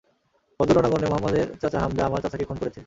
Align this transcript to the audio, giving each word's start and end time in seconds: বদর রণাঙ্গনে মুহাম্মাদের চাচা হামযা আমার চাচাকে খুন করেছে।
বদর 0.59 0.75
রণাঙ্গনে 0.77 1.07
মুহাম্মাদের 1.07 1.47
চাচা 1.61 1.77
হামযা 1.79 2.03
আমার 2.05 2.21
চাচাকে 2.23 2.45
খুন 2.45 2.57
করেছে। 2.61 2.79